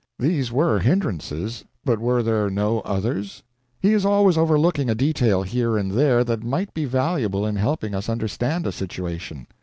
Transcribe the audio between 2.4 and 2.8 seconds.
no